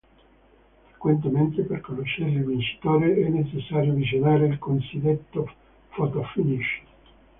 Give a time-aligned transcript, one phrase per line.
[0.87, 5.47] Frequentemente per conoscere il vincitore è necessario visionare il cosiddetto
[5.89, 6.81] fotofinish.